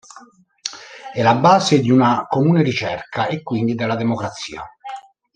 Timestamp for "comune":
2.27-2.63